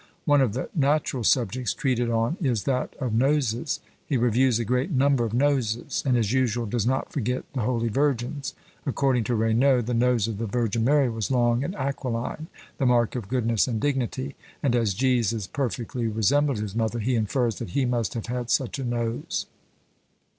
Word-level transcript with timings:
One 0.25 0.41
of 0.41 0.53
the 0.53 0.67
natural 0.73 1.23
subjects 1.23 1.75
treated 1.75 2.09
on 2.09 2.35
is 2.41 2.63
that 2.63 2.95
of 2.99 3.13
Noses: 3.13 3.79
he 4.03 4.17
reviews 4.17 4.57
a 4.57 4.65
great 4.65 4.89
number 4.89 5.25
of 5.25 5.31
noses, 5.35 6.01
and, 6.03 6.17
as 6.17 6.33
usual, 6.33 6.65
does 6.65 6.87
not 6.87 7.13
forget 7.13 7.43
the 7.53 7.61
Holy 7.61 7.87
Virgin's. 7.87 8.55
According 8.83 9.25
to 9.25 9.35
Raynaud, 9.35 9.85
the 9.85 9.93
nose 9.93 10.27
of 10.27 10.39
the 10.39 10.47
Virgin 10.47 10.83
Mary 10.83 11.07
was 11.07 11.29
long 11.29 11.63
and 11.63 11.75
aquiline, 11.75 12.47
the 12.79 12.87
mark 12.87 13.15
of 13.15 13.27
goodness 13.27 13.67
and 13.67 13.79
dignity; 13.79 14.35
and 14.63 14.75
as 14.75 14.95
Jesus 14.95 15.45
perfectly 15.45 16.07
resembled 16.07 16.57
his 16.57 16.73
mother, 16.75 16.97
he 16.97 17.13
infers 17.13 17.59
that 17.59 17.69
he 17.77 17.85
must 17.85 18.15
have 18.15 18.25
had 18.25 18.49
such 18.49 18.79
a 18.79 18.83
nose. 18.83 19.45